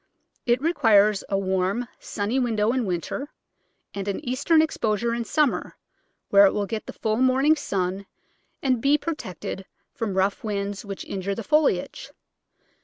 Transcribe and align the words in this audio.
It 0.47 0.59
requires 0.63 1.23
a 1.29 1.37
warm, 1.37 1.87
sunny 1.99 2.39
window 2.39 2.71
in 2.71 2.85
winter, 2.87 3.29
and 3.93 4.07
an 4.07 4.19
eastern 4.27 4.59
exposure 4.59 5.13
in 5.13 5.25
summer, 5.25 5.77
where 6.31 6.47
it 6.47 6.55
will 6.55 6.65
get 6.65 6.87
the 6.87 6.93
full 6.93 7.17
morning 7.17 7.55
sun 7.55 8.07
and 8.63 8.81
be 8.81 8.97
protected 8.97 9.63
from 9.93 10.15
rough 10.15 10.43
winds 10.43 10.83
which 10.83 11.05
injure 11.05 11.35
the 11.35 11.43
foliage. 11.43 12.09